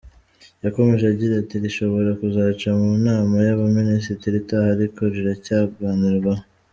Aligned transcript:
Yakomeje 0.65 1.03
agira 1.13 1.33
ati 1.41 1.55
“Rishobora 1.63 2.09
kuzaca 2.19 2.67
mu 2.79 2.91
nama 3.05 3.35
y’abaminisitiri 3.45 4.35
itaha 4.41 4.67
ariko 4.75 4.99
riracyaganirwaho 5.13 6.43